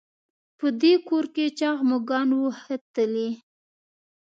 په 0.57 0.67
دې 0.81 0.93
کور 1.07 1.25
کې 1.35 1.45
چاغ 1.59 1.77
مږان 1.89 2.29
وو 2.37 2.47
ښه 2.61 2.75
تلي. 2.93 3.29